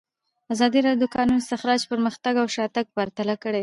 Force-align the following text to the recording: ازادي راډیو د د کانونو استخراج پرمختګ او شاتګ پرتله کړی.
ازادي 0.53 0.79
راډیو 0.85 1.01
د 1.03 1.09
د 1.09 1.11
کانونو 1.15 1.41
استخراج 1.41 1.81
پرمختګ 1.91 2.33
او 2.41 2.47
شاتګ 2.55 2.85
پرتله 2.95 3.35
کړی. 3.43 3.59